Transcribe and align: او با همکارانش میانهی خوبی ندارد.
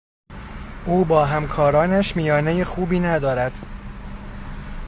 او 0.85 1.05
با 1.05 1.25
همکارانش 1.25 2.15
میانهی 2.15 2.63
خوبی 2.63 2.99
ندارد. 2.99 3.51